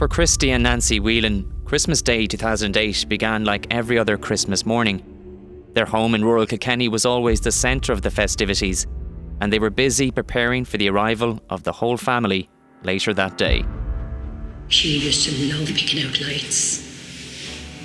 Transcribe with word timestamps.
For 0.00 0.08
Christy 0.08 0.52
and 0.52 0.62
Nancy 0.62 0.98
Whelan, 0.98 1.44
Christmas 1.66 2.00
Day 2.00 2.26
2008 2.26 3.04
began 3.06 3.44
like 3.44 3.66
every 3.70 3.98
other 3.98 4.16
Christmas 4.16 4.64
morning. 4.64 5.04
Their 5.74 5.84
home 5.84 6.14
in 6.14 6.24
rural 6.24 6.46
Kilkenny 6.46 6.88
was 6.88 7.04
always 7.04 7.42
the 7.42 7.52
centre 7.52 7.92
of 7.92 8.00
the 8.00 8.10
festivities, 8.10 8.86
and 9.42 9.52
they 9.52 9.58
were 9.58 9.68
busy 9.68 10.10
preparing 10.10 10.64
for 10.64 10.78
the 10.78 10.88
arrival 10.88 11.38
of 11.50 11.64
the 11.64 11.72
whole 11.72 11.98
family 11.98 12.48
later 12.82 13.12
that 13.12 13.36
day. 13.36 13.62
She 14.68 15.00
used 15.00 15.28
to 15.28 15.54
love 15.54 15.68
picking 15.68 16.02
out 16.02 16.18
lights 16.22 16.78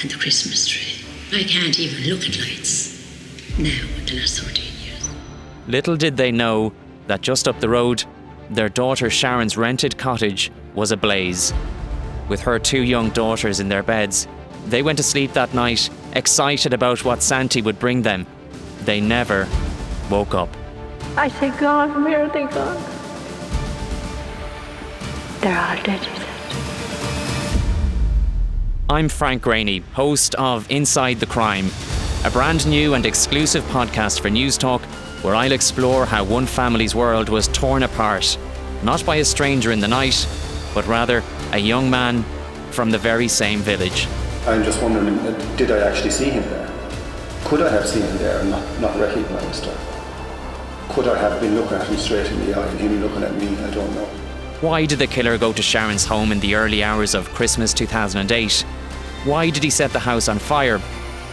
and 0.00 0.08
the 0.08 0.16
Christmas 0.16 0.68
tree. 0.68 1.04
I 1.32 1.42
can't 1.42 1.76
even 1.80 2.08
look 2.08 2.22
at 2.22 2.38
lights 2.38 3.58
now 3.58 3.82
in 3.98 4.06
the 4.06 4.14
last 4.20 4.38
13 4.38 4.64
years. 4.80 5.10
Little 5.66 5.96
did 5.96 6.16
they 6.16 6.30
know 6.30 6.72
that 7.08 7.22
just 7.22 7.48
up 7.48 7.58
the 7.58 7.68
road, 7.68 8.04
their 8.48 8.68
daughter 8.68 9.10
Sharon's 9.10 9.56
rented 9.56 9.98
cottage 9.98 10.52
was 10.72 10.92
ablaze. 10.92 11.52
With 12.28 12.40
her 12.40 12.58
two 12.58 12.82
young 12.82 13.10
daughters 13.10 13.60
in 13.60 13.68
their 13.68 13.82
beds, 13.82 14.26
they 14.66 14.82
went 14.82 14.98
to 14.98 15.02
sleep 15.02 15.32
that 15.34 15.54
night 15.54 15.88
excited 16.12 16.72
about 16.72 17.04
what 17.04 17.22
Santy 17.22 17.62
would 17.62 17.78
bring 17.78 18.02
them. 18.02 18.26
They 18.82 19.00
never 19.00 19.48
woke 20.10 20.34
up. 20.34 20.48
I 21.16 21.28
say, 21.28 21.50
God, 21.58 21.94
where 22.04 22.24
are 22.24 22.28
they 22.28 22.44
gone? 22.44 22.82
They're 25.40 25.58
all 25.58 25.82
dead. 25.82 26.08
I'm 28.88 29.08
Frank 29.08 29.42
Greaney, 29.42 29.82
host 29.92 30.34
of 30.36 30.70
Inside 30.70 31.20
the 31.20 31.26
Crime, 31.26 31.70
a 32.24 32.30
brand 32.30 32.66
new 32.66 32.94
and 32.94 33.04
exclusive 33.04 33.64
podcast 33.64 34.20
for 34.20 34.28
Newstalk 34.28 34.82
where 35.22 35.34
I'll 35.34 35.52
explore 35.52 36.06
how 36.06 36.22
one 36.22 36.46
family's 36.46 36.94
world 36.94 37.28
was 37.28 37.48
torn 37.48 37.82
apart, 37.82 38.38
not 38.84 39.04
by 39.04 39.16
a 39.16 39.24
stranger 39.24 39.72
in 39.72 39.80
the 39.80 39.88
night, 39.88 40.26
but 40.76 40.86
rather 40.86 41.24
a 41.52 41.58
young 41.58 41.88
man 41.88 42.22
from 42.70 42.90
the 42.90 42.98
very 42.98 43.28
same 43.28 43.60
village. 43.60 44.06
I'm 44.46 44.62
just 44.62 44.82
wondering, 44.82 45.18
uh, 45.20 45.56
did 45.56 45.70
I 45.70 45.78
actually 45.78 46.10
see 46.10 46.28
him 46.28 46.42
there? 46.50 46.70
Could 47.46 47.62
I 47.62 47.70
have 47.70 47.86
seen 47.86 48.02
him 48.02 48.18
there 48.18 48.40
and 48.40 48.50
not, 48.50 48.80
not 48.80 49.00
recognised 49.00 49.64
him? 49.64 49.78
Could 50.90 51.08
I 51.08 51.18
have 51.18 51.40
been 51.40 51.54
looking 51.54 51.78
at 51.78 51.86
him 51.86 51.96
straight 51.96 52.30
in 52.30 52.44
the 52.44 52.60
eye 52.60 52.66
and 52.66 52.78
him 52.78 53.00
looking 53.00 53.22
at 53.22 53.34
me? 53.36 53.48
I 53.64 53.70
don't 53.70 53.90
know. 53.94 54.04
Why 54.60 54.84
did 54.84 54.98
the 54.98 55.06
killer 55.06 55.38
go 55.38 55.54
to 55.54 55.62
Sharon's 55.62 56.04
home 56.04 56.30
in 56.30 56.40
the 56.40 56.54
early 56.54 56.84
hours 56.84 57.14
of 57.14 57.30
Christmas 57.30 57.72
2008? 57.72 58.60
Why 59.24 59.48
did 59.48 59.64
he 59.64 59.70
set 59.70 59.92
the 59.92 59.98
house 59.98 60.28
on 60.28 60.38
fire, 60.38 60.78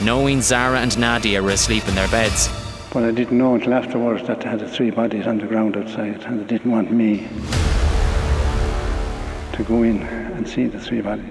knowing 0.00 0.42
Zara 0.42 0.78
and 0.78 0.96
Nadia 0.96 1.42
were 1.42 1.50
asleep 1.50 1.88
in 1.88 1.96
their 1.96 2.08
beds? 2.08 2.48
But 2.92 3.02
I 3.02 3.10
didn't 3.10 3.36
know 3.36 3.56
until 3.56 3.74
afterwards 3.74 4.24
that 4.28 4.42
they 4.42 4.48
had 4.48 4.60
the 4.60 4.68
three 4.68 4.90
bodies 4.90 5.26
on 5.26 5.38
the 5.38 5.46
ground 5.48 5.76
outside 5.76 6.22
and 6.22 6.40
they 6.40 6.44
didn't 6.44 6.70
want 6.70 6.92
me 6.92 7.28
to 9.54 9.64
go 9.64 9.82
in 9.82 10.02
and 10.02 10.48
see 10.48 10.66
the 10.66 10.78
three 10.78 11.00
bodies. 11.00 11.24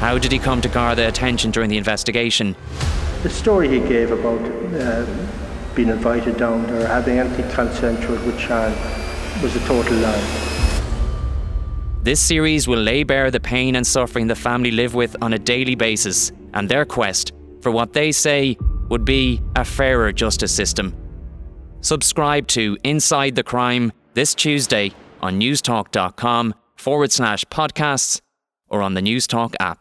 How 0.00 0.18
did 0.18 0.32
he 0.32 0.38
come 0.38 0.60
to 0.60 0.68
garner 0.68 1.04
attention 1.04 1.50
during 1.52 1.70
the 1.70 1.78
investigation? 1.78 2.56
The 3.22 3.30
story 3.30 3.68
he 3.68 3.78
gave 3.78 4.10
about 4.10 4.40
uh, 4.74 5.06
being 5.74 5.88
invited 5.88 6.36
down 6.36 6.66
there, 6.66 6.88
having 6.88 7.18
anything 7.18 7.48
consensual 7.50 8.16
with 8.26 8.38
Sharon, 8.38 8.72
was 9.42 9.54
a 9.54 9.60
total 9.60 9.96
lie. 9.98 10.48
This 12.02 12.20
series 12.20 12.66
will 12.66 12.80
lay 12.80 13.04
bare 13.04 13.30
the 13.30 13.38
pain 13.38 13.76
and 13.76 13.86
suffering 13.86 14.26
the 14.26 14.34
family 14.34 14.72
live 14.72 14.94
with 14.94 15.14
on 15.22 15.34
a 15.34 15.38
daily 15.38 15.76
basis 15.76 16.32
and 16.52 16.68
their 16.68 16.84
quest 16.84 17.32
for 17.60 17.70
what 17.70 17.92
they 17.92 18.10
say 18.10 18.56
would 18.88 19.04
be 19.04 19.40
a 19.54 19.64
fairer 19.64 20.10
justice 20.10 20.52
system. 20.52 20.96
Subscribe 21.80 22.48
to 22.48 22.76
Inside 22.82 23.36
the 23.36 23.44
Crime 23.44 23.92
this 24.14 24.34
Tuesday 24.34 24.92
on 25.20 25.40
newstalk.com 25.40 26.54
forward 26.82 27.12
slash 27.12 27.44
podcasts 27.46 28.20
or 28.68 28.82
on 28.82 28.94
the 28.94 29.00
Newstalk 29.00 29.54
app. 29.60 29.80